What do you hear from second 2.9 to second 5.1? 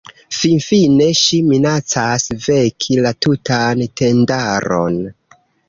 la tutan tendaron.